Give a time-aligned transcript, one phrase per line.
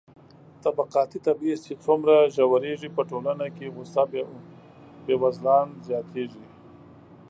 [0.63, 4.03] طبقاتي تبعيض چې څومره ژورېږي، په ټولنه کې غوسه
[5.05, 6.43] بېوزلان زياتېږي.